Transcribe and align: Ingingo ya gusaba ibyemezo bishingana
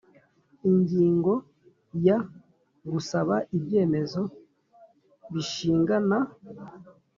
Ingingo 0.69 1.33
ya 2.05 2.17
gusaba 2.91 3.35
ibyemezo 3.57 4.21
bishingana 5.31 6.17